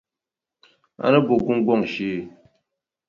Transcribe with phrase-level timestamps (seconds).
[1.01, 2.19] N ni bo gungɔŋ shee.